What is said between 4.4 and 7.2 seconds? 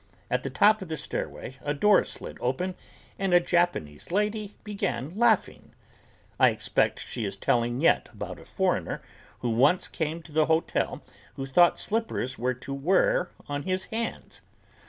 began laughing. I expect